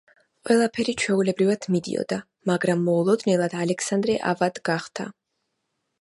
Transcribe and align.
ყველაფერი 0.49 0.95
ჩვეულებრივად 1.01 1.67
მიდიოდა, 1.75 2.19
მაგრამ 2.53 2.83
მოულოდნელად 2.89 3.57
ალექსანდრე 3.67 4.19
ავად 4.33 4.63
გახდა. 4.71 5.11